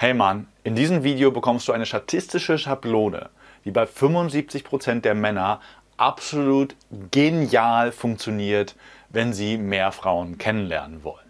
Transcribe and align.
Hey 0.00 0.14
Mann, 0.14 0.46
in 0.62 0.76
diesem 0.76 1.02
Video 1.02 1.32
bekommst 1.32 1.66
du 1.66 1.72
eine 1.72 1.84
statistische 1.84 2.56
Schablone, 2.56 3.30
die 3.64 3.72
bei 3.72 3.82
75% 3.82 5.00
der 5.00 5.16
Männer 5.16 5.60
absolut 5.96 6.76
genial 7.10 7.90
funktioniert, 7.90 8.76
wenn 9.08 9.32
sie 9.32 9.56
mehr 9.56 9.90
Frauen 9.90 10.38
kennenlernen 10.38 11.02
wollen. 11.02 11.27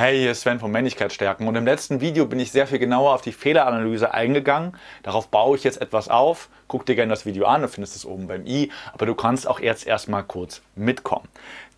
Hey, 0.00 0.18
hier 0.18 0.30
ist 0.30 0.40
Sven 0.40 0.60
von 0.60 0.70
Männlichkeitsstärken 0.70 1.46
und 1.46 1.56
im 1.56 1.66
letzten 1.66 2.00
Video 2.00 2.24
bin 2.24 2.40
ich 2.40 2.52
sehr 2.52 2.66
viel 2.66 2.78
genauer 2.78 3.12
auf 3.12 3.20
die 3.20 3.32
Fehleranalyse 3.32 4.14
eingegangen. 4.14 4.72
Darauf 5.02 5.28
baue 5.28 5.58
ich 5.58 5.62
jetzt 5.62 5.78
etwas 5.78 6.08
auf. 6.08 6.48
Guck 6.68 6.86
dir 6.86 6.94
gerne 6.94 7.10
das 7.10 7.26
Video 7.26 7.44
an, 7.44 7.60
du 7.60 7.68
findest 7.68 7.96
es 7.96 8.06
oben 8.06 8.26
beim 8.26 8.46
i, 8.46 8.72
aber 8.94 9.04
du 9.04 9.14
kannst 9.14 9.46
auch 9.46 9.60
jetzt 9.60 9.86
erstmal 9.86 10.24
kurz 10.24 10.62
mitkommen. 10.74 11.28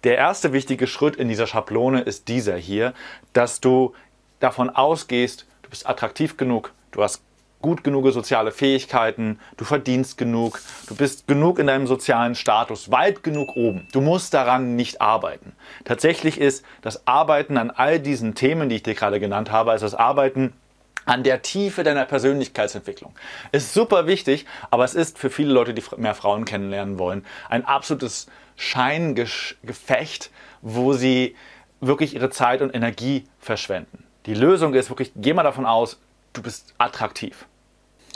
Der 0.04 0.18
erste 0.18 0.52
wichtige 0.52 0.86
Schritt 0.86 1.16
in 1.16 1.28
dieser 1.28 1.48
Schablone 1.48 2.02
ist 2.02 2.28
dieser 2.28 2.54
hier, 2.54 2.94
dass 3.32 3.60
du 3.60 3.92
davon 4.38 4.70
ausgehst, 4.70 5.46
du 5.62 5.70
bist 5.70 5.88
attraktiv 5.88 6.36
genug, 6.36 6.70
du 6.92 7.02
hast 7.02 7.24
gut 7.62 7.84
genug 7.84 8.10
soziale 8.12 8.52
Fähigkeiten, 8.52 9.38
du 9.56 9.64
verdienst 9.64 10.18
genug, 10.18 10.60
du 10.88 10.94
bist 10.94 11.26
genug 11.26 11.58
in 11.58 11.68
deinem 11.68 11.86
sozialen 11.86 12.34
Status, 12.34 12.90
weit 12.90 13.22
genug 13.22 13.56
oben. 13.56 13.86
Du 13.92 14.00
musst 14.00 14.34
daran 14.34 14.76
nicht 14.76 15.00
arbeiten. 15.00 15.52
Tatsächlich 15.84 16.38
ist 16.38 16.64
das 16.82 17.06
Arbeiten 17.06 17.56
an 17.56 17.70
all 17.70 18.00
diesen 18.00 18.34
Themen, 18.34 18.68
die 18.68 18.76
ich 18.76 18.82
dir 18.82 18.94
gerade 18.94 19.20
genannt 19.20 19.50
habe, 19.50 19.70
also 19.70 19.86
das 19.86 19.94
Arbeiten 19.94 20.52
an 21.04 21.22
der 21.22 21.42
Tiefe 21.42 21.82
deiner 21.82 22.04
Persönlichkeitsentwicklung. 22.04 23.14
Ist 23.50 23.74
super 23.74 24.06
wichtig, 24.06 24.46
aber 24.70 24.84
es 24.84 24.94
ist 24.94 25.18
für 25.18 25.30
viele 25.30 25.52
Leute, 25.52 25.74
die 25.74 25.82
mehr 25.96 26.14
Frauen 26.14 26.44
kennenlernen 26.44 26.98
wollen, 26.98 27.24
ein 27.48 27.64
absolutes 27.64 28.26
Scheingefecht, 28.56 30.30
wo 30.60 30.92
sie 30.92 31.34
wirklich 31.80 32.14
ihre 32.14 32.30
Zeit 32.30 32.62
und 32.62 32.74
Energie 32.74 33.24
verschwenden. 33.40 34.04
Die 34.26 34.34
Lösung 34.34 34.74
ist 34.74 34.88
wirklich, 34.88 35.12
geh 35.16 35.34
mal 35.34 35.42
davon 35.42 35.66
aus, 35.66 35.98
du 36.32 36.42
bist 36.42 36.74
attraktiv. 36.78 37.46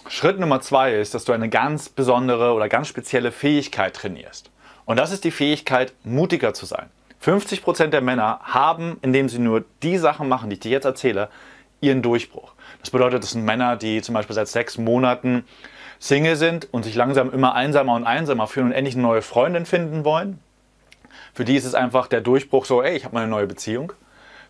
Schritt 0.08 0.38
Nummer 0.38 0.60
zwei 0.60 0.94
ist, 0.94 1.14
dass 1.14 1.24
du 1.24 1.32
eine 1.32 1.48
ganz 1.48 1.88
besondere 1.88 2.52
oder 2.52 2.68
ganz 2.68 2.88
spezielle 2.88 3.32
Fähigkeit 3.32 3.94
trainierst. 3.94 4.50
Und 4.84 4.98
das 4.98 5.10
ist 5.10 5.24
die 5.24 5.32
Fähigkeit, 5.32 5.92
mutiger 6.04 6.54
zu 6.54 6.64
sein. 6.64 6.86
50% 7.24 7.88
der 7.88 8.02
Männer 8.02 8.38
haben, 8.44 8.98
indem 9.02 9.28
sie 9.28 9.40
nur 9.40 9.64
die 9.82 9.98
Sachen 9.98 10.28
machen, 10.28 10.48
die 10.48 10.54
ich 10.54 10.60
dir 10.60 10.70
jetzt 10.70 10.84
erzähle, 10.84 11.28
ihren 11.80 12.02
Durchbruch. 12.02 12.52
Das 12.80 12.90
bedeutet, 12.90 13.24
das 13.24 13.32
sind 13.32 13.44
Männer, 13.44 13.76
die 13.76 14.00
zum 14.00 14.14
Beispiel 14.14 14.34
seit 14.34 14.48
sechs 14.48 14.78
Monaten 14.78 15.44
Single 15.98 16.36
sind 16.36 16.72
und 16.72 16.84
sich 16.84 16.94
langsam 16.94 17.32
immer 17.32 17.54
einsamer 17.54 17.94
und 17.94 18.04
einsamer 18.04 18.46
fühlen 18.46 18.66
und 18.66 18.72
endlich 18.72 18.94
eine 18.94 19.02
neue 19.02 19.22
Freundin 19.22 19.66
finden 19.66 20.04
wollen. 20.04 20.38
Für 21.34 21.44
die 21.44 21.56
ist 21.56 21.64
es 21.64 21.74
einfach 21.74 22.06
der 22.06 22.20
Durchbruch 22.20 22.64
so, 22.64 22.82
ey, 22.82 22.96
ich 22.96 23.04
habe 23.04 23.14
mal 23.14 23.22
eine 23.22 23.30
neue 23.30 23.46
Beziehung. 23.46 23.92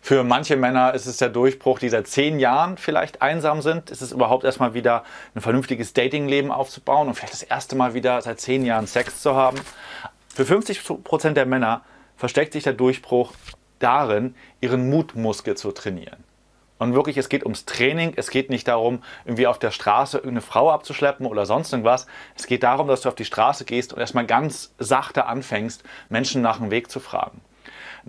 Für 0.07 0.23
manche 0.23 0.55
Männer 0.55 0.93
ist 0.93 1.05
es 1.05 1.17
der 1.17 1.27
Durchbruch, 1.27 1.79
die 1.79 1.89
seit 1.89 2.07
zehn 2.07 2.39
Jahren 2.39 2.77
vielleicht 2.77 3.21
einsam 3.21 3.61
sind. 3.61 3.89
Ist 3.89 4.01
es 4.01 4.13
überhaupt 4.13 4.45
erstmal 4.45 4.73
wieder 4.73 5.03
ein 5.35 5.41
vernünftiges 5.41 5.91
Datingleben 5.91 6.49
aufzubauen 6.49 7.09
und 7.09 7.15
vielleicht 7.15 7.33
das 7.33 7.43
erste 7.43 7.75
Mal 7.75 7.93
wieder 7.93 8.21
seit 8.21 8.39
zehn 8.39 8.63
Jahren 8.63 8.87
Sex 8.87 9.21
zu 9.21 9.35
haben. 9.35 9.59
Für 10.33 10.45
50 10.45 11.03
Prozent 11.03 11.35
der 11.35 11.45
Männer 11.45 11.81
versteckt 12.15 12.53
sich 12.53 12.63
der 12.63 12.71
Durchbruch 12.71 13.33
darin, 13.79 14.33
ihren 14.61 14.89
Mutmuskel 14.89 15.57
zu 15.57 15.73
trainieren. 15.73 16.23
Und 16.77 16.93
wirklich, 16.93 17.17
es 17.17 17.27
geht 17.27 17.43
ums 17.43 17.65
Training. 17.65 18.13
Es 18.15 18.29
geht 18.29 18.49
nicht 18.49 18.69
darum, 18.69 19.03
irgendwie 19.25 19.47
auf 19.47 19.59
der 19.59 19.71
Straße 19.71 20.19
irgendeine 20.19 20.39
Frau 20.39 20.71
abzuschleppen 20.71 21.25
oder 21.25 21.45
sonst 21.45 21.73
irgendwas. 21.73 22.07
Es 22.33 22.47
geht 22.47 22.63
darum, 22.63 22.87
dass 22.87 23.01
du 23.01 23.09
auf 23.09 23.15
die 23.15 23.25
Straße 23.25 23.65
gehst 23.65 23.91
und 23.91 23.99
erstmal 23.99 24.25
ganz 24.25 24.73
sachte 24.79 25.25
anfängst, 25.25 25.83
Menschen 26.07 26.41
nach 26.41 26.59
dem 26.59 26.71
Weg 26.71 26.89
zu 26.89 27.01
fragen. 27.01 27.41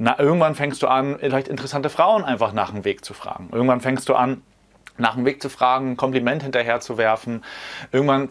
Na, 0.01 0.17
irgendwann 0.17 0.55
fängst 0.55 0.81
du 0.85 0.87
an, 0.87 1.17
vielleicht 1.19 1.49
interessante 1.49 1.91
Frauen 1.91 2.25
einfach 2.25 2.53
nach 2.53 2.71
dem 2.71 2.85
Weg 2.85 3.05
zu 3.05 3.15
fragen. 3.15 3.49
Irgendwann 3.51 3.81
fängst 3.81 4.09
du 4.09 4.15
an, 4.15 4.43
nach 4.97 5.17
dem 5.17 5.25
Weg 5.25 5.43
zu 5.43 5.49
fragen, 5.49 5.93
ein 5.93 5.97
Kompliment 5.97 6.45
hinterher 6.45 6.79
zu 6.79 6.99
werfen. 6.99 7.43
Irgendwann 7.91 8.29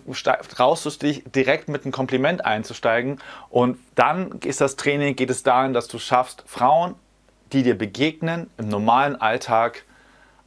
traust 0.50 0.86
du 0.86 0.90
dich 0.92 1.24
direkt 1.26 1.68
mit 1.68 1.84
einem 1.84 1.92
Kompliment 1.92 2.46
einzusteigen. 2.46 3.20
Und 3.50 3.80
dann 3.96 4.40
ist 4.46 4.62
das 4.62 4.78
Training, 4.78 5.18
geht 5.18 5.30
es 5.30 5.44
dahin, 5.44 5.74
dass 5.74 5.90
du 5.90 6.00
schaffst, 6.00 6.46
Frauen, 6.46 6.96
die 7.52 7.64
dir 7.64 7.78
begegnen, 7.78 8.50
im 8.58 8.70
normalen 8.70 9.18
Alltag 9.18 9.84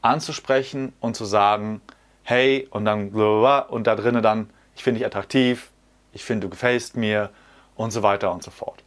anzusprechen 0.01 0.91
und 1.01 1.15
zu 1.15 1.25
sagen, 1.25 1.81
hey, 2.23 2.67
und 2.71 2.85
dann 2.85 3.09
und 3.09 3.85
da 3.85 3.95
drinnen 3.95 4.23
dann, 4.23 4.49
ich 4.75 4.83
finde 4.83 4.97
dich 4.97 5.05
attraktiv, 5.05 5.69
ich 6.13 6.23
finde, 6.23 6.47
du 6.47 6.49
gefällst 6.49 6.95
mir 6.95 7.29
und 7.75 7.91
so 7.91 8.01
weiter 8.01 8.31
und 8.31 8.41
so 8.41 8.49
fort. 8.49 8.83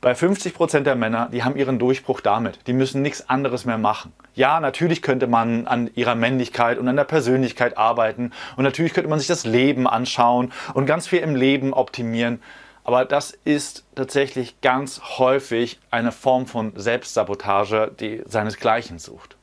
Bei 0.00 0.12
50% 0.12 0.80
der 0.80 0.94
Männer, 0.94 1.28
die 1.32 1.42
haben 1.42 1.56
ihren 1.56 1.80
Durchbruch 1.80 2.20
damit. 2.20 2.60
Die 2.68 2.72
müssen 2.72 3.02
nichts 3.02 3.28
anderes 3.28 3.64
mehr 3.64 3.78
machen. 3.78 4.12
Ja, 4.34 4.60
natürlich 4.60 5.02
könnte 5.02 5.26
man 5.26 5.66
an 5.66 5.90
ihrer 5.94 6.14
Männlichkeit 6.14 6.78
und 6.78 6.86
an 6.86 6.94
der 6.94 7.02
Persönlichkeit 7.02 7.76
arbeiten 7.76 8.32
und 8.56 8.62
natürlich 8.62 8.94
könnte 8.94 9.10
man 9.10 9.18
sich 9.18 9.26
das 9.26 9.44
Leben 9.44 9.88
anschauen 9.88 10.52
und 10.74 10.86
ganz 10.86 11.08
viel 11.08 11.18
im 11.18 11.34
Leben 11.34 11.72
optimieren. 11.72 12.40
Aber 12.84 13.04
das 13.04 13.32
ist 13.44 13.84
tatsächlich 13.96 14.60
ganz 14.60 15.00
häufig 15.18 15.80
eine 15.90 16.12
Form 16.12 16.46
von 16.46 16.72
Selbstsabotage, 16.76 17.90
die 17.98 18.22
seinesgleichen 18.24 19.00
sucht. 19.00 19.36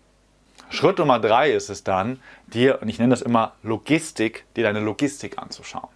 Schritt 0.69 0.99
Nummer 0.99 1.19
drei 1.19 1.51
ist 1.51 1.69
es 1.69 1.83
dann, 1.83 2.21
dir, 2.47 2.81
und 2.81 2.87
ich 2.87 2.97
nenne 2.97 3.11
das 3.11 3.21
immer 3.21 3.51
Logistik, 3.61 4.45
dir 4.55 4.63
deine 4.63 4.79
Logistik 4.79 5.37
anzuschauen. 5.37 5.89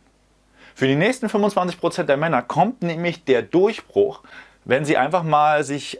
Für 0.76 0.88
die 0.88 0.96
nächsten 0.96 1.28
25% 1.28 2.04
der 2.04 2.18
Männer 2.18 2.42
kommt 2.42 2.84
nämlich 2.84 3.24
der 3.24 3.42
Durchbruch, 3.42 4.22
wenn 4.70 4.86
sie 4.86 4.98
einfach 4.98 5.24
mal 5.24 5.64
sich, 5.64 6.00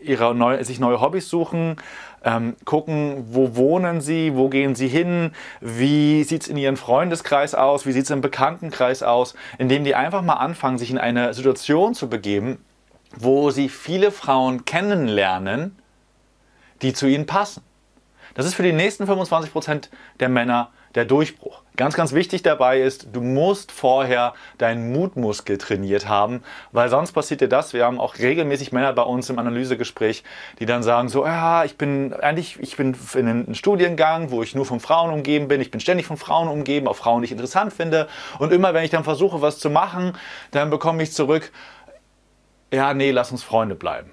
ihre 0.00 0.34
neu, 0.34 0.62
sich 0.64 0.80
neue 0.80 1.00
Hobbys 1.00 1.28
suchen, 1.28 1.76
ähm, 2.24 2.56
gucken, 2.64 3.26
wo 3.30 3.54
wohnen 3.54 4.00
sie, 4.00 4.34
wo 4.34 4.48
gehen 4.48 4.74
sie 4.74 4.88
hin, 4.88 5.32
wie 5.60 6.24
sieht 6.24 6.42
es 6.42 6.48
in 6.48 6.56
ihrem 6.56 6.76
Freundeskreis 6.76 7.54
aus, 7.54 7.86
wie 7.86 7.92
sieht 7.92 8.04
es 8.04 8.10
im 8.10 8.20
Bekanntenkreis 8.20 9.04
aus, 9.04 9.34
indem 9.56 9.84
die 9.84 9.94
einfach 9.94 10.22
mal 10.22 10.34
anfangen, 10.34 10.78
sich 10.78 10.90
in 10.90 10.98
eine 10.98 11.32
Situation 11.32 11.94
zu 11.94 12.08
begeben, 12.08 12.58
wo 13.16 13.50
sie 13.50 13.68
viele 13.68 14.10
Frauen 14.10 14.64
kennenlernen, 14.64 15.78
die 16.82 16.92
zu 16.92 17.06
ihnen 17.06 17.26
passen. 17.26 17.62
Das 18.34 18.46
ist 18.46 18.54
für 18.54 18.64
die 18.64 18.72
nächsten 18.72 19.04
25% 19.04 19.88
der 20.18 20.28
Männer 20.28 20.70
der 20.94 21.04
Durchbruch. 21.04 21.62
Ganz, 21.76 21.94
ganz 21.94 22.12
wichtig 22.12 22.42
dabei 22.42 22.80
ist, 22.80 23.08
du 23.12 23.20
musst 23.20 23.70
vorher 23.70 24.34
deinen 24.58 24.92
Mutmuskel 24.92 25.58
trainiert 25.58 26.08
haben, 26.08 26.42
weil 26.72 26.88
sonst 26.88 27.12
passiert 27.12 27.40
dir 27.40 27.48
das. 27.48 27.72
Wir 27.72 27.84
haben 27.84 28.00
auch 28.00 28.18
regelmäßig 28.18 28.72
Männer 28.72 28.92
bei 28.92 29.02
uns 29.02 29.30
im 29.30 29.38
Analysegespräch, 29.38 30.24
die 30.58 30.66
dann 30.66 30.82
sagen 30.82 31.08
so, 31.08 31.24
ja, 31.24 31.64
ich 31.64 31.78
bin 31.78 32.12
eigentlich, 32.14 32.58
ich 32.58 32.76
bin 32.76 32.96
in 33.14 33.28
einen 33.28 33.54
Studiengang, 33.54 34.32
wo 34.32 34.42
ich 34.42 34.56
nur 34.56 34.66
von 34.66 34.80
Frauen 34.80 35.12
umgeben 35.12 35.46
bin. 35.46 35.60
Ich 35.60 35.70
bin 35.70 35.80
ständig 35.80 36.06
von 36.06 36.16
Frauen 36.16 36.48
umgeben, 36.48 36.88
auch 36.88 36.96
Frauen, 36.96 37.22
die 37.22 37.26
ich 37.26 37.32
interessant 37.32 37.72
finde. 37.72 38.08
Und 38.40 38.52
immer 38.52 38.74
wenn 38.74 38.82
ich 38.82 38.90
dann 38.90 39.04
versuche, 39.04 39.40
was 39.40 39.60
zu 39.60 39.70
machen, 39.70 40.14
dann 40.50 40.70
bekomme 40.70 41.02
ich 41.04 41.12
zurück, 41.12 41.52
ja, 42.72 42.92
nee, 42.92 43.12
lass 43.12 43.30
uns 43.30 43.44
Freunde 43.44 43.76
bleiben. 43.76 44.10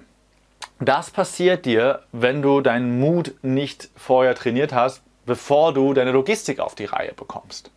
Das 0.78 1.10
passiert 1.10 1.64
dir, 1.64 2.02
wenn 2.12 2.42
du 2.42 2.60
deinen 2.60 3.00
Mut 3.00 3.34
nicht 3.42 3.88
vorher 3.96 4.34
trainiert 4.34 4.72
hast, 4.72 5.02
bevor 5.26 5.74
du 5.74 5.92
deine 5.92 6.12
Logistik 6.12 6.60
auf 6.60 6.74
die 6.74 6.86
Reihe 6.86 7.12
bekommst. 7.12 7.70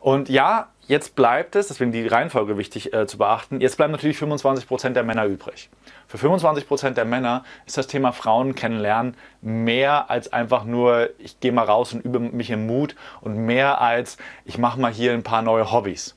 Und 0.00 0.28
ja, 0.28 0.68
jetzt 0.88 1.14
bleibt 1.14 1.54
es, 1.54 1.68
deswegen 1.68 1.92
die 1.92 2.08
Reihenfolge 2.08 2.58
wichtig 2.58 2.92
äh, 2.92 3.06
zu 3.06 3.18
beachten, 3.18 3.60
jetzt 3.60 3.76
bleiben 3.76 3.92
natürlich 3.92 4.18
25% 4.18 4.90
der 4.90 5.04
Männer 5.04 5.26
übrig. 5.26 5.70
Für 6.08 6.16
25% 6.16 6.90
der 6.90 7.04
Männer 7.04 7.44
ist 7.66 7.78
das 7.78 7.86
Thema 7.86 8.12
Frauen 8.12 8.56
kennenlernen 8.56 9.16
mehr 9.40 10.10
als 10.10 10.32
einfach 10.32 10.64
nur, 10.64 11.10
ich 11.18 11.38
gehe 11.38 11.52
mal 11.52 11.64
raus 11.64 11.92
und 11.92 12.04
übe 12.04 12.18
mich 12.18 12.50
im 12.50 12.66
Mut 12.66 12.96
und 13.20 13.36
mehr 13.36 13.80
als, 13.80 14.16
ich 14.44 14.58
mache 14.58 14.80
mal 14.80 14.92
hier 14.92 15.12
ein 15.12 15.22
paar 15.22 15.42
neue 15.42 15.70
Hobbys. 15.70 16.16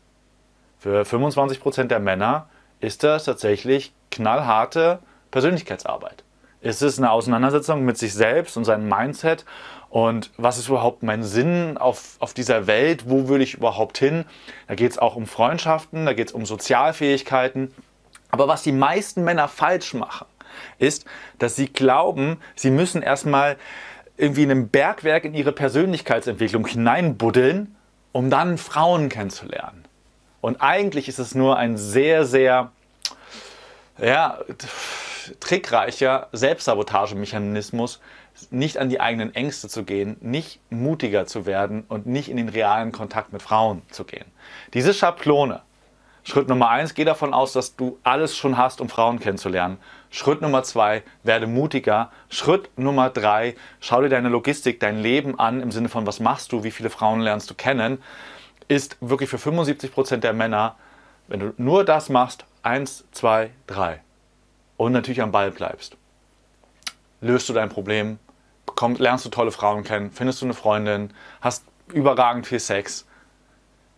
Für 0.79 1.03
25% 1.03 1.83
der 1.83 1.99
Männer 1.99 2.49
ist 2.79 3.03
das 3.03 3.25
tatsächlich 3.25 3.94
knallharte 4.09 5.00
Persönlichkeitsarbeit. 5.30 6.24
Ist 6.65 6.81
es 6.81 6.97
eine 6.97 7.12
Auseinandersetzung 7.12 7.85
mit 7.85 7.95
sich 7.95 8.15
selbst 8.15 8.57
und 8.57 8.65
seinem 8.65 8.89
Mindset 8.89 9.45
und 9.89 10.31
was 10.35 10.57
ist 10.57 10.67
überhaupt 10.67 11.03
mein 11.03 11.21
Sinn 11.21 11.77
auf, 11.77 12.15
auf 12.17 12.33
dieser 12.33 12.65
Welt? 12.65 13.03
Wo 13.07 13.29
will 13.29 13.39
ich 13.44 13.53
überhaupt 13.53 14.00
hin? 14.00 14.25
Da 14.67 14.73
geht 14.73 14.89
es 14.89 14.97
auch 14.97 15.15
um 15.15 15.27
Freundschaften, 15.27 16.07
da 16.07 16.13
geht 16.13 16.29
es 16.29 16.33
um 16.33 16.44
Sozialfähigkeiten. 16.44 17.71
Aber 18.31 18.47
was 18.47 18.63
die 18.63 18.71
meisten 18.71 19.23
Männer 19.23 19.47
falsch 19.47 19.94
machen, 19.94 20.25
ist, 20.79 21.06
dass 21.38 21.56
sie 21.56 21.67
glauben, 21.67 22.38
sie 22.56 22.71
müssen 22.71 23.03
erstmal 23.03 23.57
irgendwie 24.18 24.41
in 24.41 24.50
einem 24.50 24.69
Bergwerk 24.69 25.23
in 25.23 25.35
ihre 25.35 25.51
Persönlichkeitsentwicklung 25.51 26.65
hineinbuddeln, 26.65 27.75
um 28.11 28.31
dann 28.31 28.57
Frauen 28.57 29.09
kennenzulernen. 29.09 29.85
Und 30.41 30.63
eigentlich 30.63 31.09
ist 31.09 31.19
es 31.19 31.35
nur 31.35 31.57
ein 31.57 31.77
sehr, 31.77 32.25
sehr 32.25 32.71
ja, 34.00 34.39
trickreicher 35.39 36.30
Selbstsabotagemechanismus, 36.31 38.00
nicht 38.50 38.77
an 38.77 38.89
die 38.89 39.00
eigenen 39.00 39.33
Ängste 39.33 39.69
zu 39.69 39.83
gehen, 39.83 40.18
nicht 40.19 40.60
mutiger 40.69 41.25
zu 41.25 41.45
werden 41.45 41.86
und 41.88 42.06
nicht 42.06 42.30
in 42.30 42.38
den 42.38 42.50
realen 42.50 42.92
Kontakt 42.92 43.31
mit 43.33 43.42
Frauen 43.42 43.81
zu 43.89 44.04
gehen. 44.04 44.25
Diese 44.74 44.94
Schablone 44.94 45.62
Schritt 46.27 46.50
Nummer 46.50 46.69
eins, 46.69 46.95
geh 46.95 47.06
davon 47.06 47.36
aus, 47.36 47.54
dass 47.54 47.75
du 47.75 48.00
alles 48.01 48.36
schon 48.36 48.57
hast, 48.57 48.81
um 48.81 48.89
Frauen 48.89 49.19
kennenzulernen. 49.19 49.77
Schritt 50.10 50.42
Nummer 50.42 50.63
zwei, 50.63 51.04
werde 51.22 51.45
mutiger. 51.45 52.10
Schritt 52.30 52.71
Nummer 52.80 53.12
drei, 53.12 53.54
schau 53.80 54.01
dir 54.01 54.10
deine 54.10 54.30
Logistik, 54.30 54.80
dein 54.80 54.98
Leben 54.98 55.38
an, 55.39 55.62
im 55.62 55.71
Sinne 55.71 55.88
von, 55.88 56.07
was 56.07 56.19
machst 56.19 56.51
du, 56.51 56.63
wie 56.63 56.71
viele 56.71 56.89
Frauen 56.89 57.21
lernst 57.21 57.51
du 57.51 57.54
kennen, 57.54 58.01
ist 58.68 58.98
wirklich 59.01 59.30
für 59.30 59.38
75 59.38 59.92
Prozent 59.92 60.24
der 60.24 60.33
Männer, 60.33 60.78
wenn 61.28 61.42
du 61.42 61.54
nur 61.57 61.86
das 61.86 62.10
machst, 62.10 62.45
eins, 62.63 63.06
zwei, 63.12 63.51
drei 63.68 64.01
und 64.77 64.92
natürlich 64.92 65.22
am 65.22 65.31
Ball 65.31 65.51
bleibst, 65.51 65.98
löst 67.22 67.50
du 67.50 67.54
dein 67.54 67.69
Problem, 67.69 68.19
komm, 68.66 68.95
lernst 68.95 69.25
du 69.25 69.30
tolle 69.30 69.51
Frauen 69.51 69.83
kennen, 69.83 70.12
findest 70.12 70.42
du 70.42 70.45
eine 70.45 70.54
Freundin, 70.54 71.12
hast 71.42 71.66
überragend 71.94 72.48
viel 72.48 72.60
Sex. 72.60 73.06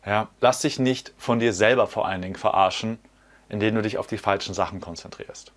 Ja, 0.05 0.29
lass 0.39 0.61
dich 0.61 0.79
nicht 0.79 1.13
von 1.17 1.39
dir 1.39 1.53
selber 1.53 1.87
vor 1.87 2.07
allen 2.07 2.21
Dingen 2.21 2.35
verarschen, 2.35 2.99
indem 3.49 3.75
du 3.75 3.81
dich 3.81 3.97
auf 3.97 4.07
die 4.07 4.17
falschen 4.17 4.53
Sachen 4.53 4.79
konzentrierst. 4.79 5.51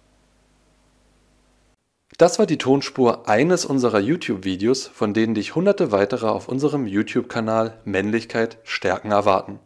Das 2.19 2.39
war 2.39 2.47
die 2.47 2.59
Tonspur 2.59 3.29
eines 3.29 3.65
unserer 3.65 4.01
YouTube-Videos, 4.01 4.89
von 4.89 5.15
denen 5.15 5.35
dich 5.35 5.55
hunderte 5.55 5.93
weitere 5.93 6.27
auf 6.27 6.49
unserem 6.49 6.87
YouTube-Kanal 6.87 7.79
Männlichkeit 7.85 8.59
stärken 8.65 9.13
erwarten. 9.13 9.59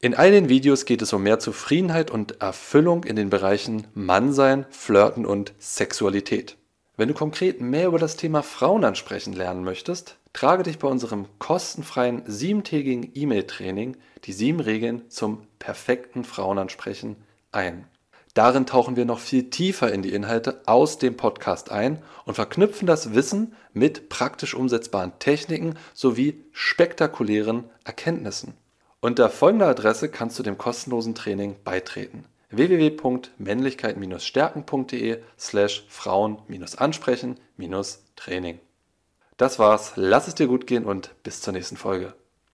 In 0.00 0.14
all 0.14 0.30
den 0.30 0.48
Videos 0.48 0.84
geht 0.84 1.02
es 1.02 1.12
um 1.12 1.24
mehr 1.24 1.40
Zufriedenheit 1.40 2.12
und 2.12 2.40
Erfüllung 2.40 3.02
in 3.02 3.16
den 3.16 3.30
Bereichen 3.30 3.88
Mannsein, 3.94 4.64
Flirten 4.70 5.26
und 5.26 5.54
Sexualität. 5.58 6.56
Wenn 6.96 7.08
du 7.08 7.14
konkret 7.14 7.60
mehr 7.60 7.88
über 7.88 7.98
das 7.98 8.14
Thema 8.14 8.44
Frauen 8.44 8.84
ansprechen 8.84 9.32
lernen 9.32 9.64
möchtest, 9.64 10.18
trage 10.32 10.62
dich 10.62 10.78
bei 10.78 10.86
unserem 10.86 11.26
kostenfreien 11.40 12.22
siebentägigen 12.26 13.10
E-Mail-Training 13.12 13.96
die 14.22 14.32
sieben 14.32 14.60
Regeln 14.60 15.10
zum 15.10 15.48
perfekten 15.58 16.22
Frauenansprechen 16.22 17.16
ein. 17.50 17.88
Darin 18.34 18.66
tauchen 18.66 18.94
wir 18.94 19.04
noch 19.04 19.18
viel 19.18 19.50
tiefer 19.50 19.92
in 19.92 20.02
die 20.02 20.12
Inhalte 20.12 20.62
aus 20.66 20.98
dem 20.98 21.16
Podcast 21.16 21.72
ein 21.72 22.00
und 22.24 22.34
verknüpfen 22.34 22.86
das 22.86 23.14
Wissen 23.14 23.56
mit 23.72 24.08
praktisch 24.10 24.54
umsetzbaren 24.54 25.18
Techniken 25.18 25.74
sowie 25.92 26.44
spektakulären 26.52 27.64
Erkenntnissen. 27.82 28.54
Unter 29.00 29.30
folgender 29.30 29.68
Adresse 29.68 30.08
kannst 30.08 30.36
du 30.38 30.42
dem 30.42 30.58
kostenlosen 30.58 31.14
Training 31.14 31.54
beitreten 31.62 32.24
www.männlichkeit-stärken.de 32.50 35.18
slash 35.38 35.86
Frauen-ansprechen-training. 35.88 38.58
Das 39.36 39.60
war's, 39.60 39.92
lass 39.94 40.26
es 40.26 40.34
dir 40.34 40.48
gut 40.48 40.66
gehen 40.66 40.84
und 40.84 41.14
bis 41.22 41.40
zur 41.42 41.52
nächsten 41.52 41.76
Folge. 41.76 42.12